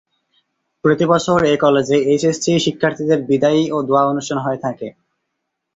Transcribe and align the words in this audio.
প্রতিবছর 0.83 1.39
এ 1.45 1.63
কলেজে 1.63 1.97
এইচএসসি 2.05 2.51
শিক্ষার্থীদের 2.65 3.19
বিদায়ী 3.29 3.63
ও 3.71 3.87
দোয়া 3.87 4.03
অনুষ্ঠান 4.05 4.39
হয়ে 4.45 4.63
থাকে। 4.65 4.87